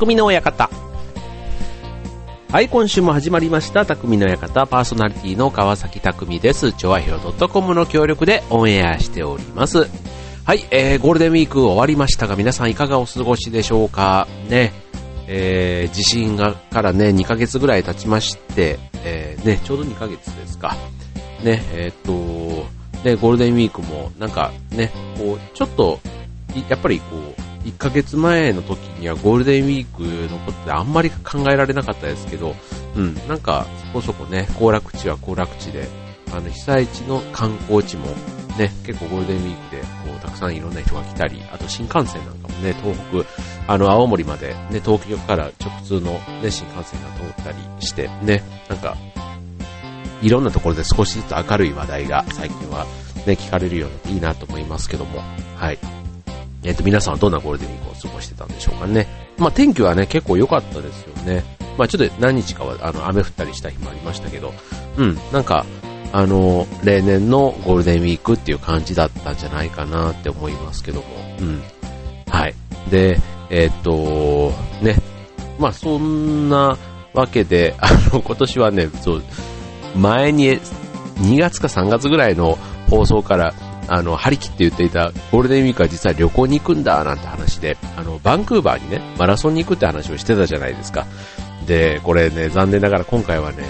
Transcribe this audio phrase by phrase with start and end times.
[0.00, 0.70] 匠の館。
[2.50, 6.72] はい、今週も始まりました、匠の館、パーソナリティの川崎匠です。
[6.72, 9.90] 超愛表 .com の協力でオンエアしております。
[10.46, 14.26] はい、えー、ゴールデンウィーク終わりましたが、皆さんいかがお過ごしでしょうか？
[14.48, 14.72] ね、
[15.26, 20.76] えー、地震がからね、2ヶ月ぐらい経ちまして、えー、ね、ちょうど2ヶ月ですか。
[21.44, 26.00] ね、えー、っと、ね、ゴールデンウィークも、なんかね、こう、ちょっと、
[26.70, 27.04] やっぱりこ
[27.38, 32.54] う、1ヶ月前の時にはゴールデンウィークのことであんまり考えられなかったですけど、
[32.96, 35.88] うん、なんかそこそこね、行楽地は行楽地で、
[36.32, 38.06] あの被災地の観光地も
[38.58, 48.96] ね、結構ゴールデンウィークでこうたくさんいろんな人が来たり、あと新幹線なんかもね、東北、あの青森までね、東京から直通のね、新幹線が通ったりしてね、なんか、
[50.22, 52.84] いろんなところで少しずつ明るい話題が最近は
[53.26, 55.20] ね、聞かれるようにいいなと思いますけども、
[55.56, 55.99] はい。
[56.62, 59.06] えっ、ー、と、皆さんはどんなゴールデンウィークを過ごしてたんでしょうかね。
[59.38, 61.44] まあ、天気はね、結構良かったですよね。
[61.78, 64.52] まあ、ちょっと何日かは、あの、雨降ったりした日もありましたけど、
[64.98, 65.64] うん、なんか、
[66.12, 71.06] あの、例年のゴールデンウィークっていう感じだったんじゃないかなって思いますけども、
[71.40, 71.62] うん。
[72.28, 72.54] はい。
[72.90, 74.96] で、えっ、と、ね、
[75.58, 76.76] まあ、そんな
[77.14, 79.22] わけで、 あの、今年はね、そう、
[79.96, 80.60] 前に、
[81.20, 83.54] 2月か3月ぐらいの放送から、
[83.90, 91.06] あの、張り切って言っていたゴールデンウィークは実は旅行に行くんだなんて話で、あの、バンクーバーにね、マラソンに行くって話をしてたじゃないですか。
[91.66, 93.64] で、これね、残念ながら今回はね、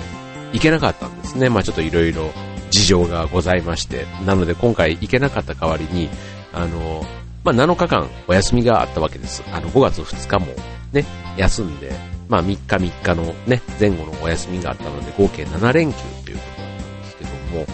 [0.52, 1.48] 行けなかったんですね。
[1.48, 2.30] まあちょっといろいろ
[2.70, 4.06] 事情がございまして。
[4.26, 6.10] なので今回行けなかった代わりに、
[6.52, 7.02] あの、
[7.42, 9.42] まあ7日間お休みがあったわけです。
[9.52, 10.52] あの5月2日も
[10.92, 11.06] ね、
[11.38, 11.92] 休んで、
[12.28, 17.66] まあ3日3日のね、前後のお休みがあったので合計7連休ということなんですけども、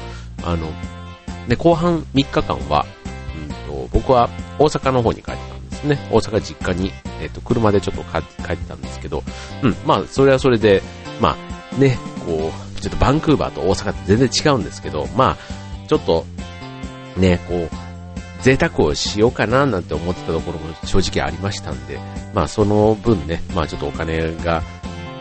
[0.44, 0.95] あの、
[1.48, 2.86] で、後半3日間は、
[3.34, 6.08] うんと、僕は大阪の方に帰ってたんですね。
[6.10, 9.22] 大阪実家に、えっ、と、車でちょっと帰ってたんですけど、
[9.62, 10.82] うん、まあ、それはそれで、
[11.20, 11.36] ま
[11.74, 15.36] あ、ね、こう、ちょっとバンクーバーと大阪って全然違うんですけど、まあ、
[15.86, 16.24] ちょっと、
[17.16, 17.86] ね、こう、
[18.42, 21.98] 贅沢をしようかななんて思ってたところも正直ありましたんで、
[22.32, 24.62] まあその分ね、まあちょっとお金が、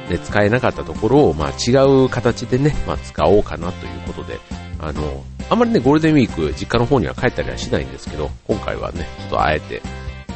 [0.09, 4.39] ね、使えなかったところを、まあ違う形でね、まあ使おうかなということで、
[4.79, 9.81] あの、あんまりね、ゴールデンウィーク、実家の方には帰ったりはしないんですけど、今回はね、ちょっとあえて、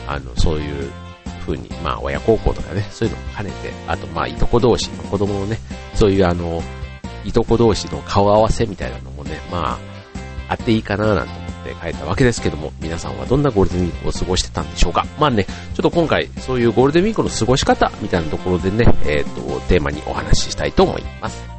[0.07, 0.91] あの、そういう
[1.45, 5.57] 風に、まあ、親孝行とかね、そういうのも兼ねて、あと、まあ、いとこ同士の子供のね、
[5.95, 6.61] そういうあの、
[7.25, 9.79] いとこ同士の顔合わせみたいなのもね、ま
[10.47, 21.58] あ、あっていいかななんて思って帰ったわけですけども、皆さんはどんなゴールデンウィークを過ごしてたんでしょうかまあね、ちょっと今回、そういうゴールデンウィークの過ごし方みたいなところでね、えっ、ー、と、テーマにお話ししたいと思います。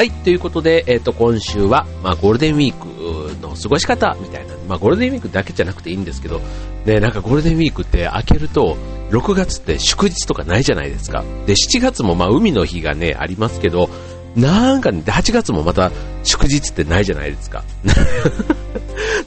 [0.00, 6.40] はい、ということで、えっ、ー、と、今週は、まあ、ゴールデンウィークの過ごし方みたいな、まあ、ゴールデンウィークだけじゃなくていいんですけど、
[6.86, 8.78] ね、なんかゴールデンウィークって開けると、
[9.10, 11.22] 6月って祝日とかないじゃないですか。
[11.44, 13.90] で、7月もまあ、海の日がね、ありますけど、
[14.34, 15.92] なんかね、8月もまた
[16.24, 17.62] 祝日ってないじゃないですか。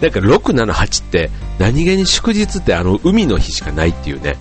[0.02, 1.30] なんか6、7、8って
[1.60, 4.38] 何気に祝日ってあの海の日しかないっていうね、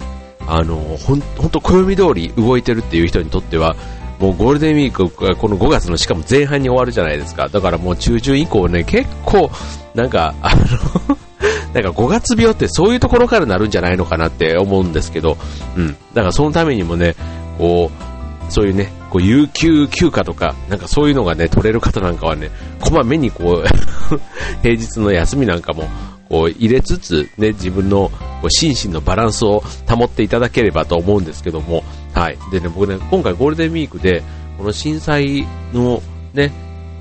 [0.46, 3.76] あの、ほん、ほんと暦通り動いてるっていう人にとっては、
[4.22, 7.48] もうゴールデンウィークがこの5月のしかも前半に終わるじゃないですか。
[7.48, 9.50] だからもう中旬以降ね、結構、
[9.96, 11.16] なんか、あの
[11.74, 15.36] なんか5月病ってそういうところからなるんじゃないのかなって思うんですけど、
[15.76, 15.96] うん。
[16.14, 17.16] だからそのためにもね、
[17.58, 22.50] こう、そういうね、こう有給休暇とか、なんかそういうのがね、取れる方なんかはね、
[22.80, 23.66] こまめにこう
[24.62, 25.88] 平日の休みなんかも、
[26.28, 28.10] こう入れつつ、ね、自分の
[28.40, 31.82] こう心身のバランスを保っていただければと思うんですけども、
[32.22, 32.38] はい。
[32.52, 34.22] でね、僕ね、今回ゴールデンウィークで、
[34.56, 36.00] この震災の
[36.34, 36.52] ね、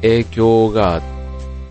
[0.01, 1.01] 影響があっ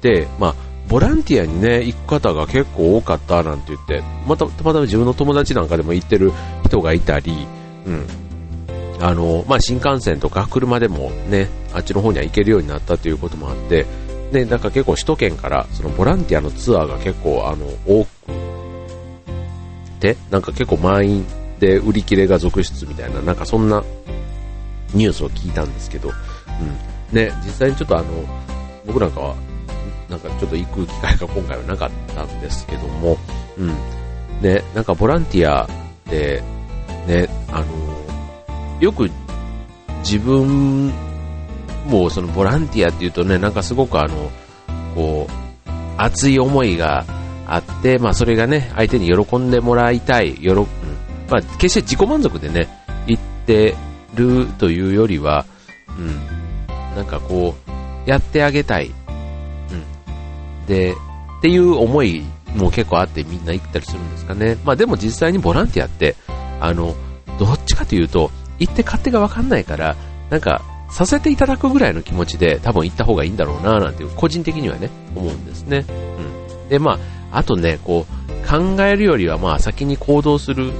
[0.00, 0.54] て、まあ、
[0.88, 6.32] ボランティアにね、行く方が結構多かったなんて言って、また、たまたま自分の友達なんかでも行ってる
[6.64, 7.44] 人がいたり、
[7.86, 8.06] うん。
[9.00, 13.84] あの、まあ、新幹線とか車でもね、あっちの方には行けるようになったということもあって、
[14.30, 18.08] で、なんか結構首都圏からそのボランティアのツアーが結構あの、多く
[19.98, 23.84] て、なんか結構満員で売り切れが続出みたいな、なんかそんな
[24.94, 26.12] ニュースを聞いたんですけど、う
[27.12, 27.16] ん。
[27.16, 28.06] ね、実際にちょっとあの、
[28.86, 29.36] 僕なんかは、
[30.08, 33.16] なんかちょっと行く機会が今回はなかったんですけども、
[33.58, 33.68] うん。
[34.40, 35.68] ね、なんかボランティア
[36.10, 36.42] で、
[37.06, 37.66] ね、あの、
[38.80, 39.10] よく
[39.98, 40.92] 自分
[41.86, 44.30] もそのボランティアっていうとね、なんかすごくあの、
[44.94, 47.04] こう、熱い思いが
[47.46, 50.48] あって、まあそれがね、相手に喜んでもらいたい、喜、
[51.30, 52.68] まあ決して自己満足でね、
[53.06, 53.74] 言って
[54.14, 55.46] るというよりは、
[55.88, 57.54] うん、なんかこ
[58.06, 62.24] う、やってあげたい、うん、で、っていう思い
[62.56, 64.58] も結構あってみんな行ったりするんですかね。
[64.64, 66.16] まあでも実際にボランティアって、
[66.60, 66.94] あの、
[67.38, 69.96] どっちかというと、行って勝手がわかんないから、
[70.28, 75.86] なんか、させていただくぐらいの気持ちで多分行った方がいいんだろうななんていう、個人的にはね、思うんですね。
[75.88, 76.68] うん。
[76.68, 76.98] で、ま
[77.30, 80.72] あ、あとね、こう、考えるよりはまあ先に行動する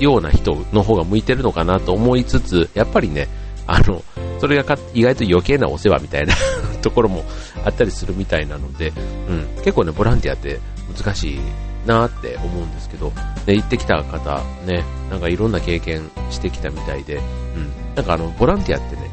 [0.00, 3.28] ような人の方が向いてるのかなと思いつつ、やっぱりね、
[3.66, 4.02] あの、
[4.40, 6.34] それが意外と余計なお世話みたいな
[6.80, 7.24] ところも
[7.64, 8.92] あったりするみたいなので、
[9.28, 10.60] うん、結構ね、ボランティアって
[10.96, 11.40] 難しい
[11.86, 13.12] なって思うんですけど、
[13.46, 17.18] ね、行ってきた方、ね、なんかいろんな経験してきたみたいで、う
[17.58, 19.10] ん、なんかあの、ボランティアってね、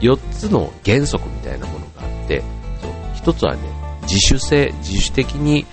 [0.00, 2.42] 4つの原則みたいなものがあって、
[2.80, 3.34] そう。
[3.34, 3.60] 1つはね、
[4.02, 5.66] 自主性、自主的に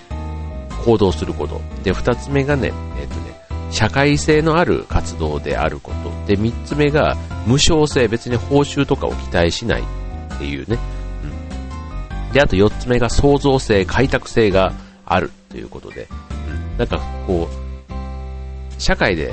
[0.84, 1.60] 行動すること。
[1.84, 3.31] で、2つ目がね、えっ、とね、
[3.72, 6.10] 社会性のある活動であること。
[6.26, 7.16] で、3つ目が
[7.46, 10.78] 無償性、別に報酬とかを期待しないっていうね。
[12.28, 12.32] うん。
[12.32, 14.74] で、あと4つ目が創造性、開拓性が
[15.06, 16.06] あるということで、
[16.48, 16.78] うん。
[16.78, 19.32] なんかこう、社会で、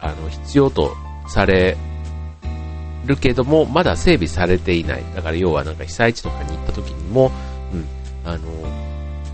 [0.00, 0.96] あの、必要と
[1.28, 1.76] され
[3.06, 5.04] るけども、まだ整備されていない。
[5.14, 7.30] だから要はなんか被災地とかに行った時にも、
[7.72, 7.84] うん、
[8.24, 8.40] あの、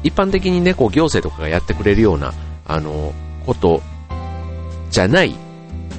[0.02, 2.34] 一般的にね、こう行政とかがやってくれるような、
[2.66, 3.14] あの、
[3.46, 3.82] こと
[4.92, 5.34] じゃない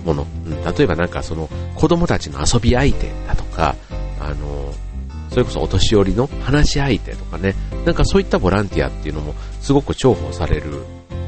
[0.05, 0.25] もの。
[0.45, 3.75] うん、例えばなんかその子供たちの遊び相手だとか、
[4.19, 4.73] あの、
[5.29, 7.55] それこそお年寄りの話し相手とかね、
[7.85, 10.83] なんかそういったボランティアっていうのもすごく重宝される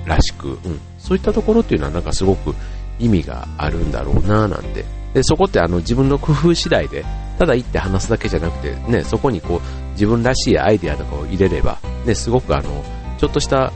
[0.06, 2.56] らしく、うん、そういったところっていうのはなんかすごく
[3.00, 4.86] 意味があるんだろうなぁなんて。
[5.16, 7.04] で、そこってあの自分の工夫次第で、
[7.40, 12.84] ただ行って話すだけじゃなくて、ね、そこにこう、自分らしいアイデアとかを入れれば、ね、すごくあの、
[13.18, 13.72] ちょっとした、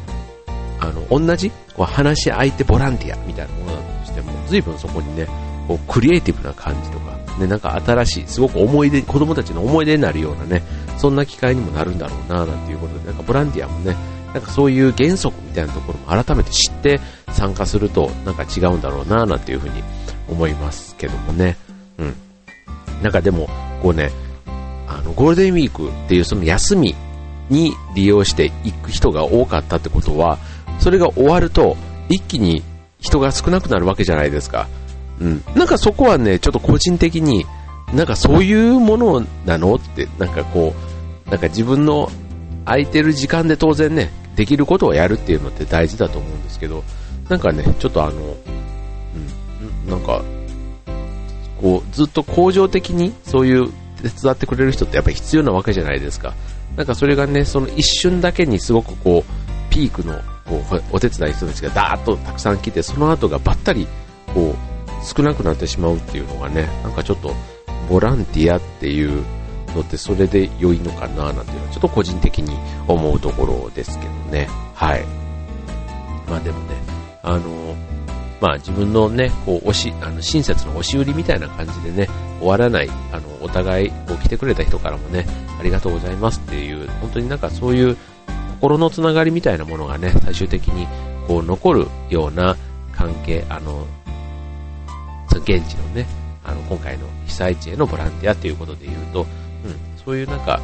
[0.80, 5.28] あの、同じ、こう、話し相手ボランティアみたいなものだとしても、随分そこにね、
[5.68, 10.64] こう、クリエイティブな感じとか、ね、なんか新しい、すごく思い出、子供たちの思い出になるようなね、
[10.98, 13.96] そんな機会にもなるんだろうな、なんていうことで、なんかボランティアもね、
[14.34, 17.00] なんかそういう原則みたいなところも改めて知って
[17.32, 19.84] 参加すると、なんか違うんだろうな、なんていうふうに
[20.30, 21.58] 思いますけどもね。
[21.98, 22.16] うん。
[23.02, 23.50] なんかでも、
[23.82, 24.12] こうね、
[24.88, 26.96] あの、ゴールデンウィークっていうその休み
[27.50, 30.38] に利用して行く人が多かったってことは、
[30.80, 31.78] それが終わると、
[32.10, 32.64] 一気に
[33.00, 34.68] 人が少なくなるわけじゃないですか。
[35.20, 35.44] うん。
[35.56, 37.46] なんかそこはね、ちょっと個人的に、
[37.94, 40.74] なんかそういうものなのって、なんかこ
[41.28, 42.10] う、なんか自分の
[42.66, 46.84] 空いてる時間で当然ね、できることをやるっていうのって大事だと思うんですけど、
[47.28, 48.38] なんかね、ちょっとあの、
[49.86, 50.24] うん、なんか、
[51.62, 53.70] こう、ずっと恒常的にそういう
[54.02, 56.34] 手伝ってくれる人ってやっぱり必要なわけじゃないですか。
[56.78, 63.88] なんかそれがね、その一瞬だけにすごくこう、ピークのこうお手伝い人たちがダーッとたくさん来て、その後がばったり
[64.34, 67.34] こう、少なくなってしまうっていうのがね、なんかちょっと
[67.90, 69.24] ボランティアっていう
[69.76, 72.58] のってそれで良いのかななんていうのはちょっと個人的に
[72.88, 74.48] 思うところですけどね。
[74.74, 75.06] はい。
[76.28, 76.76] まあでもね、
[77.24, 77.76] あの、
[78.42, 82.08] まあ自分のね、こう、押し、あの、親切の押し売りみたいな感じでね、
[82.40, 85.26] 終わらない、あの、お互い、こう、来てくれた人からもね、
[85.60, 87.98] ありがとうございますっていう、本当になんかそういう
[88.60, 90.88] 心のつながりみたいなものがね、最終的に、
[91.28, 92.58] こう、残るような
[92.92, 93.88] 関係、あの、
[95.44, 96.06] 現地のね、
[96.44, 99.28] あの、今回の被災地へのボランティアということで言うと、うん、
[100.04, 100.60] そういうなんか、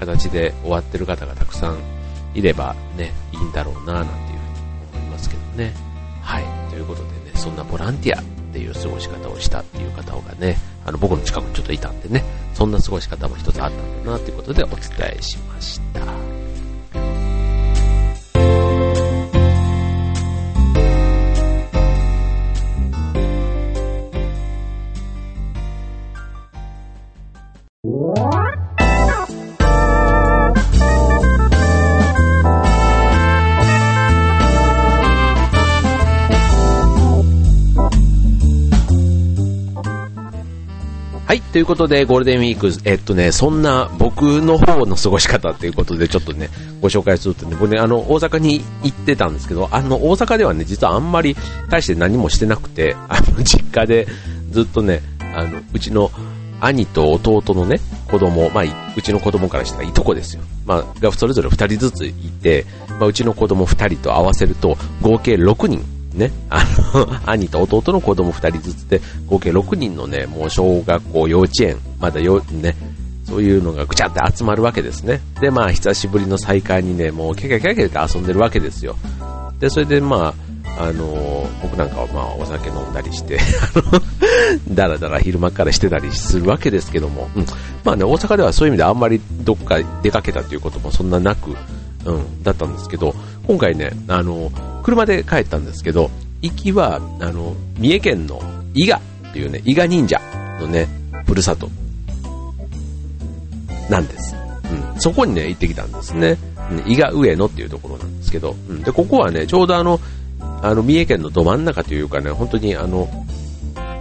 [0.00, 1.78] 形で終わってる方がたくさん
[2.34, 5.72] いればね、いいんだろうな、なんていうふうに思いますけどね。
[6.22, 6.44] はい。
[6.70, 12.24] ということでね、そんなボランティアっていう過ごし方をしたっていう方がね、あの僕の近くにちょっといたんでね、
[12.54, 14.78] そんな過ごし方も一つあったんだなということでお伝
[15.18, 16.25] えしました。
[41.26, 51.36] はいということで、ゴールデンウィーク、えっとね、そんな僕の方の過ごし方ということで、ちょっとね、ご紹介するとね、僕ね、あの、大阪に行ってたんですけど、あの、大阪ではね、実はあんまり
[51.68, 54.06] 大して何もしてなくて、 あの、実家で
[54.52, 55.02] ずっとね、
[55.34, 56.12] あの、うちの
[56.60, 58.64] 兄と弟のね、子供、まあ、
[58.96, 60.42] うちの子供からしたらいとこですよ。
[60.64, 65.84] まあ、がそれぞれ2人ずついて、まあ、うちの子供2人と合わせると、合計6人
[66.16, 72.74] ね、あの、 兄と弟の子供2人ずつで、合計6人のね、もう小学校、幼稚園、まだよ、ね、
[73.24, 75.20] そういうのがぐちゃって集まるわけですね。
[75.40, 78.96] で、まあ、久しぶりの再会にね、もうキャキャキャキャって遊んでるわけですよ。
[79.58, 80.46] で、それでまあ、
[80.78, 83.38] あの僕なんかはまあ、お酒飲んだりして、
[83.74, 87.46] あの、だらだら昼間からしてたりするわけですけども、うん。
[87.82, 91.56] まあね、大阪ではそういう意味であんまりどっか出かけたということもそんななく、
[92.04, 93.14] うん、だったんですけど、
[93.46, 94.50] 今回ね、あの、
[94.82, 96.10] 車で帰ったんですけど、
[96.42, 98.40] 行きは、あの、三重県の
[98.74, 99.00] 伊賀
[99.30, 100.20] っていうね、伊賀忍者
[100.60, 100.88] のね、
[101.26, 101.68] ふるさと
[103.88, 104.34] なんです。
[104.94, 106.36] うん、そこにね、行ってきたんですね。
[106.86, 110.00] 伊賀上野っていうところなんですけど、うん、で、ここはね、ちょうどあの、
[110.62, 113.08] あの、三重県のど真ん中というかね、本当にあの、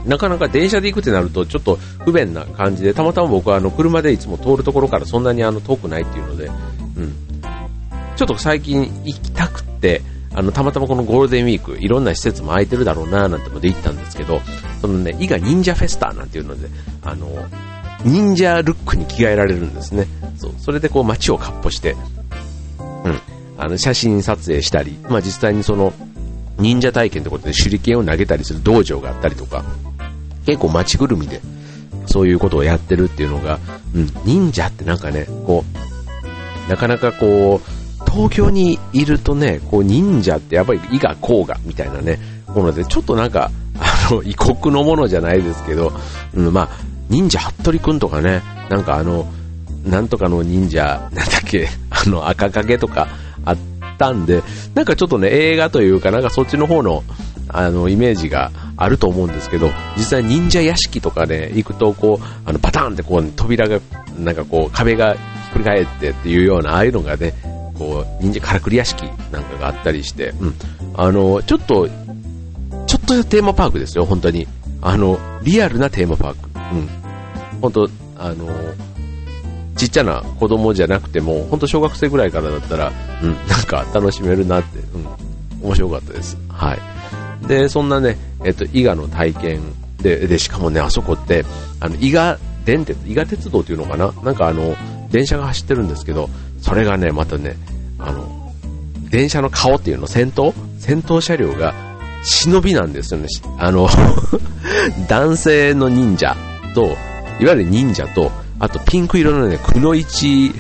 [0.06, 6.50] なかなか電車で行くってなるとちょっと不便な感じで、たまたま僕はあの車でいつも通るところからそんなにあの遠くないっていうので、
[8.16, 10.02] ちょっと最近行きたくて、
[10.34, 14.42] あの、たまたまこのゴールデンウィーク、いろんな施設も空いてるだろうななんてので行ったんですけど、
[14.82, 16.68] そのね、伊賀忍者フェスタなんていうので、
[17.04, 17.28] あの、
[18.04, 20.08] 忍者ルックに着替えられるんですね。
[20.38, 20.54] そう。
[20.58, 21.96] それでこう街をかっ歩して、
[23.04, 23.20] うん。
[23.58, 25.94] あの、写真撮影したり、まあ実際にその、
[26.58, 29.64] 忍者体験ってことで手裏剣を投げたりする道場があったりとか、
[30.46, 31.42] 結構街ぐるみで、
[32.08, 33.60] そういうことをやってるっていうのが、
[33.94, 35.64] うん、忍者ってなんかね、こ
[36.68, 37.75] う、なかなかこう、
[38.16, 42.18] 東京にいるとね、こう忍者ってやっぱり伊賀甲賀みたいなね、
[42.48, 45.92] もので、ちょっとなんか、あの、異国のものじゃないですけど、
[46.34, 46.70] うん、まあ、
[47.10, 49.28] 忍者服部くんとかね、なんかあの、
[49.86, 53.10] なんとかの忍者、なんだっけ、あの、赤影とか
[53.44, 53.58] あっ
[53.98, 54.44] たんで、
[54.76, 57.04] なんかちょっとね、映画というか、なんかそっちの方の、
[57.50, 63.82] あの、イメージがあると思うんですけど、実際忍者屋敷とかで、ね、行くと、こう、あの、パターンってこう、扉が、
[64.18, 65.20] なんかこう、壁がひ
[65.50, 67.34] っくり返ってっていうような、ああいうのがね、
[67.78, 70.56] こう、忍者からくり屋敷なんかがあったりして、うん。
[70.96, 71.88] あの、ちょっと、
[72.88, 74.48] ちょっとテーマパークですよ、本当に。
[74.82, 76.50] あの、リアルなテーマパーク。
[76.56, 76.90] うん。
[77.62, 78.48] 本当あの、
[79.76, 82.92] ちっちゃな子供じゃなくても、本当小学生ぐらいからだったら、
[83.22, 86.38] うん、なんか楽しめるなって、うん、面白かったです。
[86.48, 87.48] はい。
[87.48, 89.62] で、そんなね、えっと、伊賀の体験
[90.02, 91.46] で、で、しかもね、あそこって、
[91.80, 94.14] あの、伊賀電鉄、伊賀鉄道っていうのかな？
[94.24, 94.76] なんかあの、
[95.10, 96.30] 電車が走ってるんですけど、
[96.62, 97.56] それがね、またね、
[98.00, 98.54] あの、
[99.10, 100.54] 電車の顔っていうの、先頭？
[100.80, 101.74] 先頭車両が
[102.24, 103.28] 忍びなんですよね。
[103.58, 103.88] あの
[105.08, 106.36] 男性の忍者
[106.74, 106.98] と、
[107.40, 110.52] いわゆる忍者と、あとピンク色のね、くの一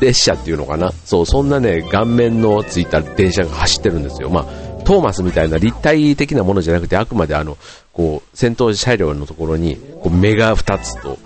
[0.00, 4.30] 列車っていうのかなそう、そんなね、顔面のついた電車が走ってるんですよ。
[4.30, 7.56] まあ、トーマスみたいな立体的なものじゃなくて、あくまであの、
[7.92, 11.18] こう、戦闘車両のところに、こう、目が2つと、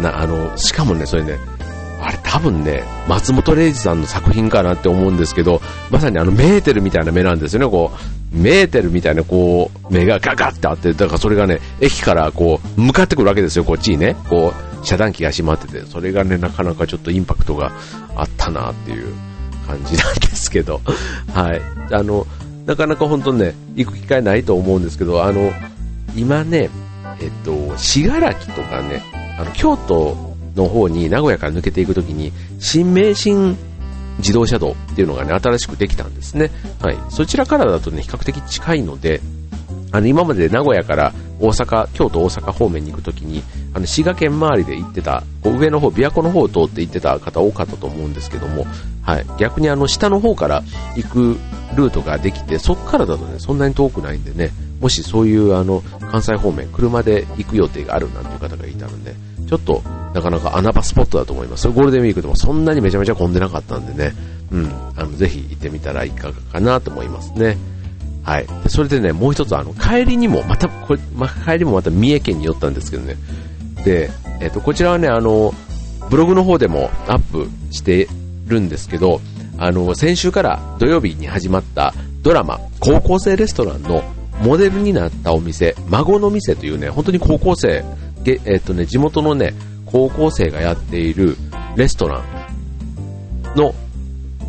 [0.00, 1.38] な、あの、しかもね、それね、
[2.04, 14.16] あれ多分ね、松本零士さんの作品かなって思うんですけど、まさにあのメーテルみたいな目なんですよね、こう、メーテルみたいなこう、目がガガってあって、だからそれがね、駅からこう、向かってくるわけですよ、こっちにね。
[14.28, 17.72] こう、遮断機が閉まってて、それがね、なかなかちょっとインパクトが
[18.16, 19.06] あったなっていう
[19.66, 20.82] 感じなんですけど、
[21.32, 21.62] はい。
[21.90, 22.26] あの、
[22.66, 25.52] なかなか本当ね、行く機会ないと思うんですけど、あの、
[26.14, 26.68] 今ね、
[27.20, 29.02] えっと、信楽とかね、
[29.38, 33.56] あの、京都の方に名古屋から抜けていくときに、新名神
[34.18, 36.50] 自動車道っていうのがね、新しくできたんですね。
[36.80, 36.96] はい。
[37.10, 39.20] そちらからだとね、比較的近いので、
[39.90, 43.42] あの、今まで名古屋から大阪、京都、大阪方面に行くときに、
[43.72, 48.66] あの、滋賀県周りで行ってた、こう上の方、琵琶湖の方を通って行ってた方多かったと思うんですけども、
[49.02, 49.26] はい。
[49.38, 50.62] 逆にあの、下の方から
[50.96, 51.36] 行く
[51.76, 59.14] ルートができて、そこからだとね、そんなに遠くないんでね、もしそういうあの、関西方面、車で行く予定があるなんていう方がいたので、
[59.48, 59.82] ちょっと、
[60.14, 61.68] なかなか穴場スポットだと思います。
[61.68, 64.14] ゴールデンウィークでもそんなにめちゃめちゃ混んでなかったんでね、
[64.50, 67.56] うん、あの、ぜひ行ってみたらいかがかなと思いますね。
[68.22, 68.46] はい。
[68.68, 73.16] それでね、もう一つ、あの、帰りにも、また、これ、ま帰りもまた三重県に寄ったんですけどね。
[73.84, 74.10] で、
[74.40, 75.52] えっ、と、こちらはね、あの、
[76.08, 78.08] ブログの方でもアップして
[78.46, 79.20] るんですけど、
[79.58, 84.02] あの、先週から土曜日に始まったドラマ、高校生レストランの
[84.42, 87.84] モデルになったお店、孫の店というね、本当に高校生、
[88.44, 89.54] えっ、とね、地元のね、
[89.86, 91.36] 高校生がやっている
[91.76, 93.74] レストランの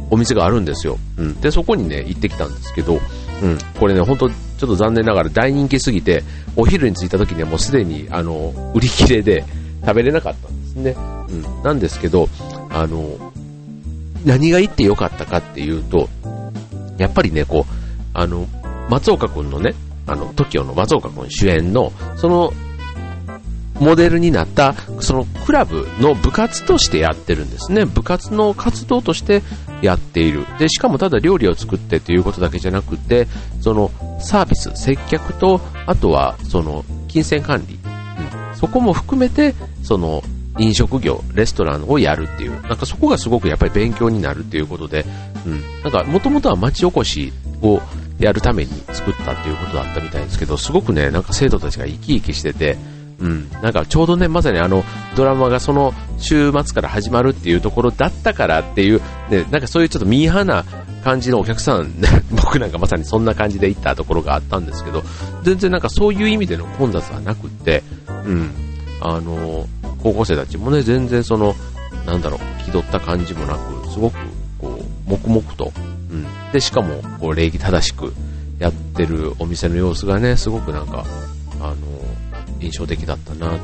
[0.09, 0.97] お店があるんですよ。
[1.17, 1.41] うん。
[1.41, 2.99] で、そこにね、行ってきたんですけど、
[3.41, 6.23] うん、これね、ほんと、ちょっと残念ながら大人気すぎて、
[6.55, 9.43] お昼に着いた時にはもうすでに、あの、売り切れで
[9.81, 10.95] 食べれなかったんですね。
[11.29, 12.29] うん、なんですけど、
[12.69, 13.33] あの、
[14.25, 16.09] 何が言ってよかったかっていうと、
[16.97, 17.73] やっぱりね、こう、
[18.13, 18.47] あの、
[18.89, 19.75] 松岡くんのね、
[20.07, 22.53] あの、TOKIO の松岡くん主演の、その、
[23.79, 27.85] モデルになった、そのクラブの部活としてやってるんですね。
[27.85, 29.43] 部活の活動として、
[29.81, 30.45] やっている。
[30.57, 33.27] で、しかもただ料理を作ってということだけじゃなくて、
[33.61, 39.53] そのサービス、接客と、あとはその金銭管理、うん、そこも含めて、
[39.83, 40.23] その
[40.57, 45.05] 飲食業、レストランをやるっていう、なんかそこがすごくやっぱり勉強になるっていうことで、
[45.45, 47.81] うん、なんかもともとは町おこしを
[48.19, 52.77] やるために作ったっていうことだったみたいですけど、すごくね、なんか生徒たちが生き生きしてて、
[53.19, 54.83] うん、なんかちょうどね、まさにあの
[55.15, 60.65] ドラマがその週末から始まるっていうところだったからっていう、ね、なんかそういうちょっとミーハーな
[61.03, 65.03] 感じのお客さん、ね、僕なんかまさにそんな感じで行ったところがあったんですけど、
[65.43, 67.83] 全然なんかそういう意味での混雑はなくって、
[68.25, 68.51] うん、
[69.01, 69.67] あの、
[70.01, 71.55] 高校生たちもね、全然その、
[72.05, 74.17] なんだろう、気取った感じもなく、すごく、
[74.59, 75.71] こう、黙々と、
[76.11, 76.25] うん。
[76.51, 78.13] で、しかも、こう、礼儀正しく
[78.59, 81.05] やってるお店の様子がね、すごくなんか、
[81.59, 81.75] あの、
[82.59, 83.59] 印象的だったなっ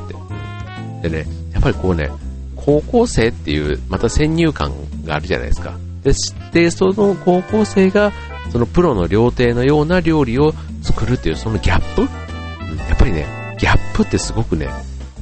[1.02, 1.08] て。
[1.08, 2.10] でね、やっぱりこうね、
[2.56, 4.72] 高校生っていう、また先入観
[5.04, 5.74] があるじゃないですか。
[6.02, 6.12] で、
[6.52, 8.12] でその高校生が、
[8.50, 12.08] そのプロの料亭のような料理を作るっていう、そのギャップ、うん、
[12.78, 14.68] やっぱりね、ギャップってすごくね、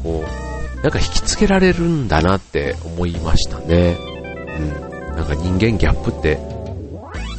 [0.02, 3.96] こう、なんか引きつけられるんだなって思いましたね。
[4.58, 5.16] うん。
[5.16, 6.38] なんか人間ギャップって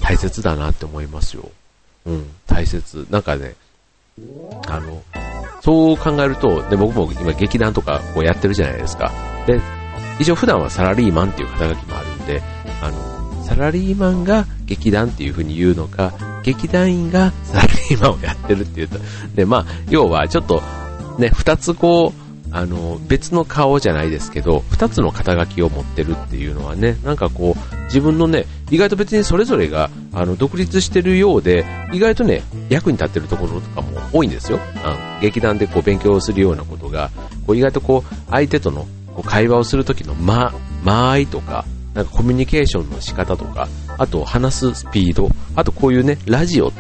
[0.02, 1.50] 大切だなって思いますよ。
[2.06, 3.08] うん、大切。
[3.10, 3.56] なんかね、
[4.68, 5.02] あの、
[5.62, 9.12] そう考えると、で、僕も今劇団とかこうやってるじゃないですか。
[9.46, 9.62] で、
[10.20, 12.42] 一応普段はサラリーマンっていう肩書きもあるんで、
[12.82, 16.14] あの、サラリーマンが劇団っていう風に言うのか、
[16.44, 18.98] 劇団員がサラリーマンをやってるっていうと、
[19.36, 20.62] で、まあ、要はちょっと、
[21.20, 22.22] ね、二つこう、
[22.54, 34.60] あの、別の顔じゃないですけど、二つの肩書きを持ってるっていうのはね、なんかこう、自分のね、意外と別にそれぞれが、あの、独立してるようで、意外とね、役に立ってるところとかも多いんですよ。
[34.84, 37.10] あの劇団でこう勉強するようなことが、
[37.48, 40.54] こう意外とこう、相手とのこう会話をするときの間、
[40.84, 46.72] 間合いとか、なんかコミュニケーションの仕方とか、あと話すスピード、あとこういうね、ラジオ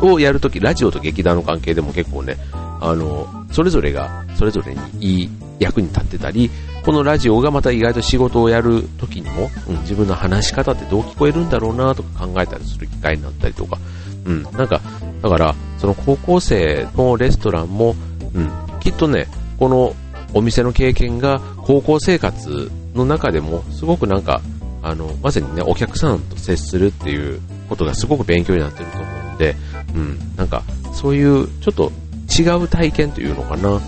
[0.00, 2.36] をやるとき、ラジオと劇団の関係でも結構ね、
[2.80, 6.50] あの、それぞれが、それぞれにいい役に立ってたり、
[6.86, 13.76] このラジオがまた意外と仕事をやるときにも、うん、自分の話し方ってどう聞こえるんだろうなとか考えたりする機会になったりとか、
[14.24, 14.80] うん、なんか、
[15.20, 17.96] だから、その高校生のレストランも、
[18.32, 19.26] うん、きっとね、
[19.58, 19.96] この
[20.32, 24.40] お店の経験が高校生活の中でもすごくなんか、
[24.80, 29.56] あの、まさにね、お客さんと接するっていうことがすごく勉強になってると思うんで、
[29.92, 31.90] うん、なんか、そういうちょっと
[32.30, 33.80] 違う体験というのかな、うん、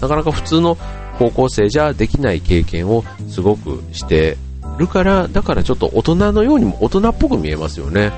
[0.00, 0.78] なかなか普通の
[1.18, 4.36] 高校生じゃできない経験をすごくして
[4.78, 8.12] るから、だからちょっと大人のようにも大人っぽく見えますよね。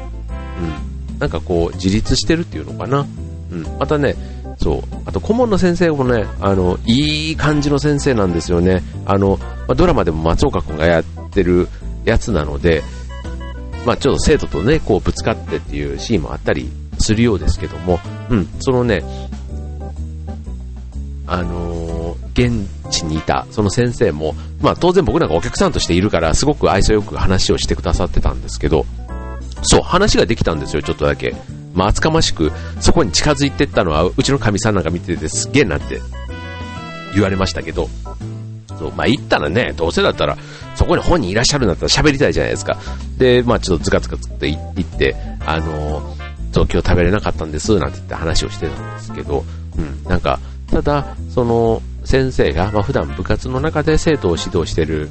[1.11, 1.19] うん。
[1.19, 3.07] なんかこう、自立してるっていうのかな。
[3.51, 3.63] うん。
[3.79, 4.17] またね、
[4.59, 4.83] そう。
[5.07, 8.83] あと、顧問の先生もね、あの、いい感じの先生なんですよね。
[9.07, 11.69] あの、ま、ドラマでも松岡君がやってる
[12.05, 12.83] やつなので、
[13.87, 19.03] まあ、ちょっと生徒とね、こうぶつかってっていうシーンもあったりするようですけども、うん、そのね、
[21.27, 28.87] あのー、現地にいた、その先生も、まあ当然僕なんかお客さんとしているから、すごく愛想よく話をしてくださってたんですけど、
[29.63, 31.35] そう、話ができたんですよ、ちょっとだけ。
[31.75, 32.51] まあ厚かましく、
[32.81, 36.01] そこに近づいていったのは、うちのかみさんなんか見ててすげえなって
[37.15, 37.89] 言われましたけど、
[38.79, 40.37] そう、まあ行ったらね、どうせだったら、
[40.75, 42.79] そこに本人いらっしゃるんだったら喋りたいじゃないですか。
[43.19, 49.45] で、まあちょっとズカズカつって行って、あのー、そう、今日食べれなかったんです、なんて言って話をしてたんですけど、
[49.77, 55.09] うん、なんか、ただ、その先生が、まあ、普段部活の中で生徒を指導してる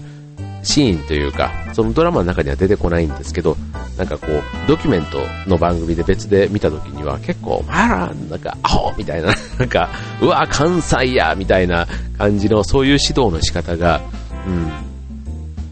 [0.63, 3.55] シーンというか、そのドラマの中には出てこないんですけど、
[3.97, 9.89] なんかこう、ドキュメントの番組で別で見た時には結構、あら、なんか、アホみたいな、 なんか、
[10.21, 14.01] うわ、関西やみたいな感じの、そういう指導の仕方が、
[14.45, 14.67] うん、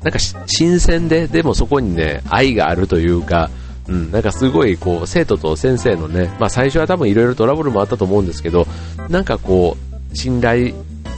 [0.04, 3.50] なんか新鮮で、でもそこにね、愛があるというか、
[3.90, 8.66] うん、なんかすごいこう生徒と先生のね、まあ、最初は多分いろいろトラブルもあったと思うんですけど、
[9.10, 10.74] なんかこう信頼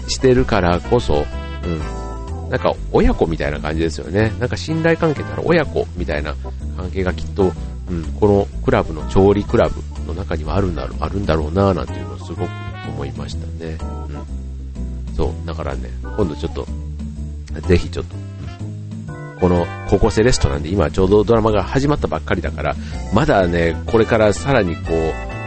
[0.10, 1.26] してるからこそ、
[1.64, 4.34] うん、なんか親子みたいな感じですよね。
[4.40, 6.36] なんか信頼関係なら親子みたいな
[6.76, 7.52] 関係がきっと、
[7.90, 12.50] うん、このクラブの調理クラブの中にはあるんだろうあるんだろうななんていうのをすごく
[12.90, 13.78] 思いましたね。
[15.10, 16.68] うん、そう、だからね、今度ちょっと、
[17.68, 18.16] ぜひちょっと
[19.40, 22.76] この高校生レストランで今ちょうどドラマが始まったばっかりだから、
[23.14, 24.82] まだね、これからさらにこ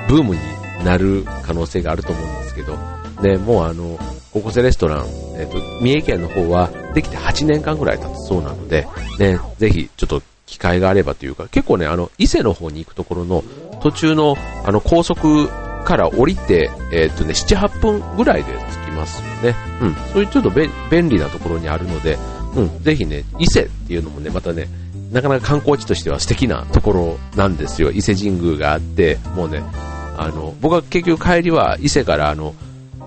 [0.09, 0.40] う、ブームに
[0.85, 2.77] なる可能性があると思うんですけど、
[3.22, 3.98] ね、もうあの、
[4.33, 8.87] 高校生レストラン、えっ、と、三重県の方はできて8年間ぐらい経つそうなので、
[9.18, 13.45] ね、ぜひちょっと機会があればというか、結構ね、あの、伊勢の方に行くところの
[13.83, 15.49] 途中のあの高速
[15.85, 19.57] から降りて、えっ、とね、7、8分ぐらいで着きますよね。
[19.83, 19.95] うん。
[20.12, 22.16] そういうちょっと便利なところにあるので、
[22.55, 24.68] うん、ぜひね、伊勢っていうのもね、またね、
[25.11, 27.90] なかなか観光地としては素敵なところなんですよ。
[27.90, 29.62] 伊勢神宮があって、もうね、
[30.16, 32.55] あの、僕は結局帰りは伊勢からあの、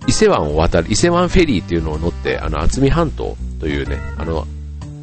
[0.07, 4.45] 伊勢湾を渡る、伊勢湾フェリーっていうのを乗って、あの、渥美半島というね、あの、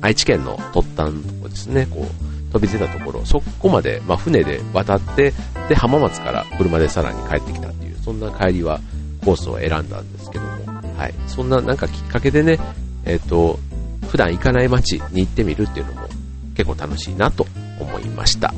[0.01, 5.33] 愛知県の突端のとこですね、こう、飛び出たところ、そこまで、まあ、船で渡って、
[5.69, 8.81] で、浜松から車でさらに帰ってきたっていう、そんな帰りは
[9.25, 10.51] コースを選んだんですけども、
[10.97, 11.15] はい。
[11.27, 12.59] そんななんかきっかけでね、
[13.05, 13.59] えっ、ー、と、
[14.09, 16.09] 普段行かない街に行ってみるっていうのも
[16.55, 17.47] 結構楽しいなと
[17.81, 18.53] 思いました。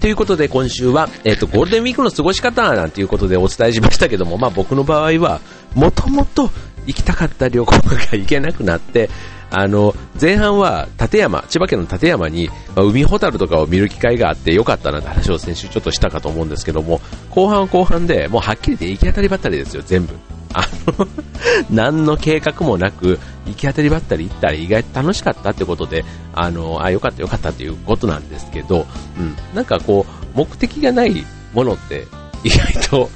[0.00, 5.40] ということで今週は、えっ、と、ゴールデンウィークの過ごし方なんていうことでお伝えしましたけども、まあ僕の場合は、
[5.74, 6.50] もともと
[6.86, 9.10] 行きたかった旅行が行けなくなって、
[9.50, 20.14] あの、前半は立山、千葉県の立山に、海ホタルとかを見る機会があってよかったなって話を先週ちょっとしたかと思うんですけども、後半は後半でもうはっきり言って行き当たりばったりですよ、全部。
[20.52, 21.06] あの
[21.70, 28.86] 何の計画もなく、行き当たりばったり行ったら意外と楽しかったってことで、あの、あ、よかったよかったっていうことなんですけど、
[29.18, 32.06] うん、なんかこう、目的がないものって
[32.44, 33.10] 意外と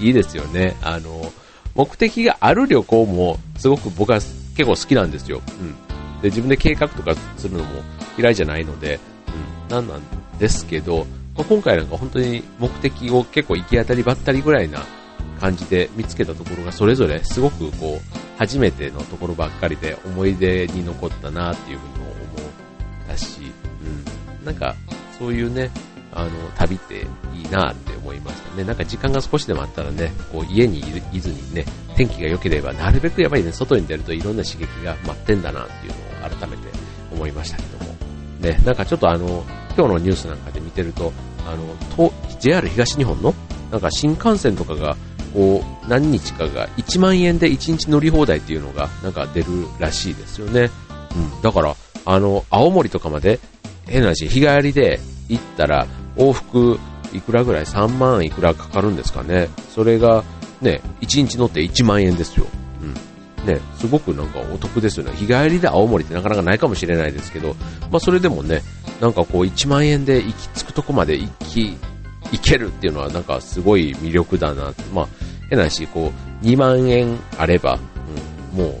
[0.00, 0.76] いいですよね。
[0.82, 1.32] あの、
[1.74, 4.20] 目的がある旅行もすごく僕は
[4.56, 5.42] 結構好きなんですよ。
[5.60, 5.72] うん。
[6.22, 7.82] で、自分で計画とかするのも
[8.16, 8.98] 嫌いじゃないので、
[9.66, 10.02] うん、なんなん
[10.38, 14.84] ですけど、まあ、今回なんか本当に目的を結構行き当たりばったりぐらいな
[15.40, 23.52] 感じで見つけたところがそれぞれすごくこう初めてのところばっかりで思い出に残ったなっていうふうにも思ったし、
[24.40, 24.74] うん、なんか
[25.18, 25.70] そういうね、
[26.14, 28.64] あの旅っていいなって思いましたね。
[28.64, 30.80] なんか時間が少しでもあったらね、こう家に
[31.12, 31.64] いずにね、
[31.96, 36.68] 天気が良ければなるべくやっぱりね、外に出るといろんな刺激が待ってんだなっていうのを改めて
[37.12, 37.94] 思いましたけども。
[38.40, 39.44] ね、なんかちょっとあの、
[39.76, 41.12] 今日のニュースなんかで見てると、
[41.46, 43.34] あの、JR 東日本の？
[43.70, 44.96] なんか新幹線とかが
[45.34, 49.46] こう、何日かが1万円で1日乗り放題っていうのがなんか出る
[49.80, 50.70] らしいですよね。
[51.16, 51.42] うん。
[51.42, 51.74] だから、
[52.06, 53.40] あの、青森とかまで、
[53.86, 56.78] 変な話、日帰りで行ったら、往復
[57.12, 59.48] いくらぐらい ?3 万いくらかかるんですかね？
[59.74, 60.24] それが、
[60.60, 62.46] ね、1日乗って1万円ですよ。
[62.82, 62.84] う
[63.44, 63.46] ん。
[63.46, 65.12] ね、すごくなんかお得ですよね。
[65.14, 67.54] 日帰りで青森ってなかなかないかもしれないですけど、
[67.90, 68.62] まあそれでもね、
[69.00, 71.76] なんかこう1万円で行き着くとこまで行き
[72.32, 75.08] いけるっていうのはなんかすごい魅力だなまあ、
[75.48, 77.78] 変な話、こう、2万円あれば、
[78.54, 78.72] うん、もう、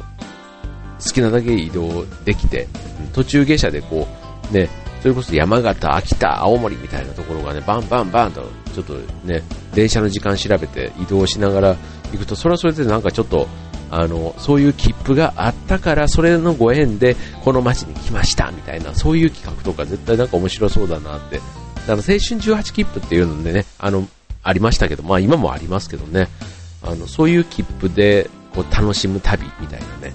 [1.02, 2.66] 好きなだけ移動できて、
[3.12, 4.08] 途中下車でこ
[4.50, 4.68] う、ね、
[5.04, 8.94] それこそ山形、秋田、青森みたいなところがね、バンバンバンと、ちょっと
[9.26, 9.42] ね、
[9.74, 11.76] 電車の時間調べて移動しながら
[12.10, 13.46] 行くと、それはそれでなんかちょっと、
[13.90, 21.38] あの、そういう切符があったから、それのご縁で、この街に来ました、みたいな、そういう企画とか絶対なんか面白そうだなって。
[21.86, 24.08] あの、青春18切符っていうのでね、あの、
[24.42, 26.30] ありましたけど、まあ今もありますけどね、
[26.82, 30.14] あの、そういう切符で、こう、楽しむ旅みたいなね、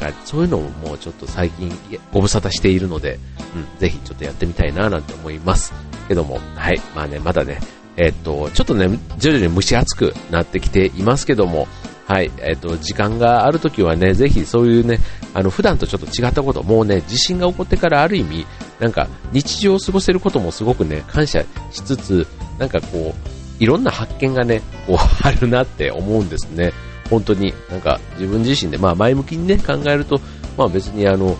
[0.00, 1.70] かそういうのももうちょっと最近
[2.12, 3.18] ご無沙汰しているので、
[3.54, 5.72] うん、ぜひちょっとやってみたいななんて思います。
[6.10, 7.60] けども、はい、まあね、まだね、
[7.96, 11.68] え、っと、ちょっとね、徐々に蒸し暑くなってきていますけども、
[12.06, 14.98] はい、えっ、と、時間があるときはね、ぜひそういうね、
[15.34, 18.46] あの、普段とちょっと違ったこと、もうね、地震が起こってからある意味、
[18.80, 22.26] なんか、日常を過ごせることもすごくね、感謝しつつ、
[22.58, 26.72] なんかこう、いろんな発見がね、こう、あるなって思うんですね。
[27.10, 30.20] 本当に、なんか、自分自身で、まあ、前向きにね、考えると、
[30.56, 31.36] まあ別にあの、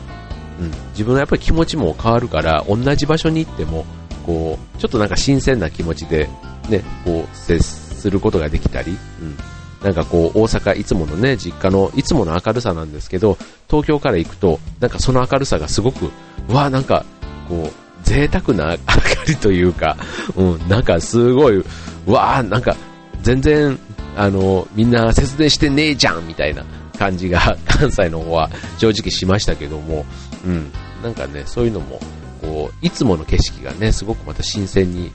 [0.61, 3.87] うん、自分のやっぱり気持ちも変わるから、同じ場所に行っても、
[4.27, 6.29] こう、ちょっとなんか新鮮な気持ちで、
[6.69, 9.37] ね、こう、接することができたり、うん、
[9.83, 16.11] なんかこう、大阪、いつものね、実家の、いつもの明るさなんですけど、東京から行くと、なんかその明るさがすごく、
[16.49, 17.05] うわなんか、
[17.49, 19.97] こう、贅沢な 明かりというか、
[20.37, 21.65] うん、なんかすごい、う
[22.07, 22.77] わなんか、
[23.23, 23.79] 全然、
[24.17, 26.65] あの、みんな節電してねえじゃんみたいな
[26.99, 30.05] 感じが、 関西の方は正直しましたけども、
[30.45, 30.71] うん、
[31.03, 32.01] なんかね、そういうのも、
[32.41, 35.13] こう、いつもの景色がね、すごくまた新鮮に、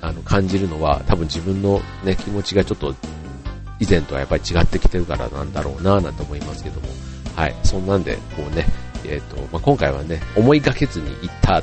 [0.00, 2.94] あの、感じるのは、多分自分のね、気持ちがちょっと
[3.80, 6.86] 以前とはやっぱり違ってきてるからなんだろうななんて思いますけども、
[7.34, 8.66] はい、そんなんで、こうね、
[9.04, 11.62] えっ、ー、と、まあ、今回はね、思いがけずに行った、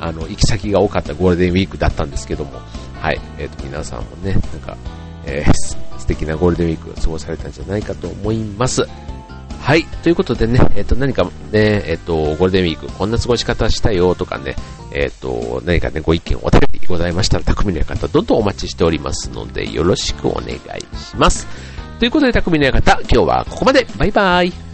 [0.00, 2.60] あの、行き先が多かったゴールデンウィークだったんですけども、
[3.00, 4.76] はい、えっ、ー、と、皆さんもね、なんか、
[5.24, 8.86] えー、素敵なゴールデンウィークを過ごされたんじゃないかと思います。
[9.62, 11.30] はい、ということでね、えっ、ー、と、何かね、
[11.86, 14.54] えっ、ー、と、ゴールデンウィーク、こんな過ごし方したよとかね、
[14.92, 21.46] えっ、ー、と、何かね、ご意見お便りございましたら、匠の館、どんどんお待ちしておりますので、よろしくお願いします。
[21.98, 23.86] ということで、匠の館、今日はここまで。
[23.96, 24.73] バイバイ。